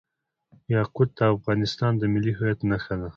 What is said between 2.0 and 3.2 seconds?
ملي هویت نښه ده.